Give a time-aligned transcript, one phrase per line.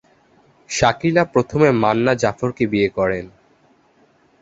[0.69, 3.25] শাকিলা প্রথমে মান্না জাফরকে বিয়ে করেন।